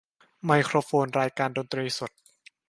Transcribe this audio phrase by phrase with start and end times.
[0.45, 2.11] ไมโครโฟน รายการดนตรีสด